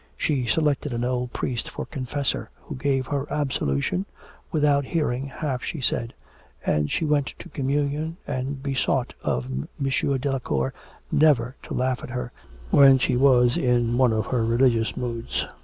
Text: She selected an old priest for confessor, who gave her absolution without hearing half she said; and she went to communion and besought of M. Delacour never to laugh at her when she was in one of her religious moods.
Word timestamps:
She 0.17 0.47
selected 0.47 0.93
an 0.93 1.03
old 1.03 1.31
priest 1.31 1.69
for 1.69 1.85
confessor, 1.85 2.49
who 2.61 2.73
gave 2.73 3.05
her 3.05 3.31
absolution 3.31 4.07
without 4.51 4.83
hearing 4.85 5.27
half 5.27 5.63
she 5.63 5.79
said; 5.79 6.15
and 6.65 6.89
she 6.91 7.05
went 7.05 7.35
to 7.37 7.49
communion 7.49 8.17
and 8.25 8.63
besought 8.63 9.13
of 9.21 9.45
M. 9.45 9.67
Delacour 10.19 10.73
never 11.11 11.55
to 11.61 11.75
laugh 11.75 12.01
at 12.01 12.09
her 12.09 12.31
when 12.71 12.97
she 12.97 13.15
was 13.15 13.55
in 13.57 13.95
one 13.95 14.11
of 14.11 14.25
her 14.25 14.43
religious 14.43 14.97
moods. 14.97 15.45